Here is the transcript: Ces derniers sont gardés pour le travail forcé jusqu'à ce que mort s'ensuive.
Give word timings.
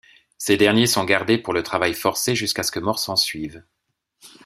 Ces 0.39 0.57
derniers 0.57 0.87
sont 0.87 1.03
gardés 1.03 1.37
pour 1.37 1.53
le 1.53 1.61
travail 1.61 1.93
forcé 1.93 2.33
jusqu'à 2.33 2.63
ce 2.63 2.71
que 2.71 2.79
mort 2.79 2.97
s'ensuive. 2.97 3.63